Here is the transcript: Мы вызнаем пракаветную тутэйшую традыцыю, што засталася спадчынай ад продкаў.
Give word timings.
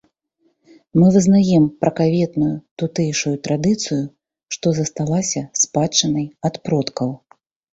Мы 0.99 1.07
вызнаем 1.15 1.65
пракаветную 1.83 2.49
тутэйшую 2.83 3.35
традыцыю, 3.49 4.01
што 4.57 4.75
засталася 4.79 5.45
спадчынай 5.67 6.25
ад 6.51 6.55
продкаў. 6.69 7.09